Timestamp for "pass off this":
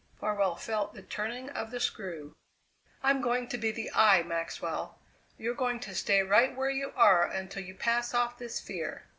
7.75-8.55